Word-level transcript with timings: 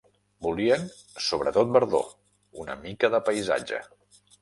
Volien 0.45 0.87
sobre 1.27 1.53
tot 1.59 1.71
verdor: 1.77 2.09
una 2.65 2.81
mica 2.83 3.15
de 3.19 3.25
paisatge 3.33 3.87